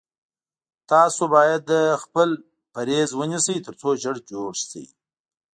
تاسو 0.91 1.21
باید 1.35 1.65
خپل 2.03 2.29
پریز 2.73 3.09
ونیسی 3.15 3.57
تر 3.65 3.73
څو 3.81 3.89
ژر 4.01 4.17
جوړ 4.31 4.51
شی 4.69 4.85